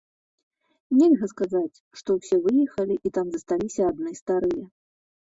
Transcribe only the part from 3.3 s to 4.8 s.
засталіся адны старыя.